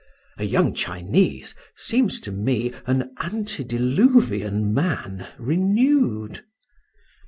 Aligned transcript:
A 0.39 0.43
young 0.45 0.73
Chinese 0.73 1.53
seems 1.75 2.19
to 2.21 2.31
me 2.31 2.73
an 2.87 3.13
antediluvian 3.21 4.73
man 4.73 5.27
renewed. 5.37 6.43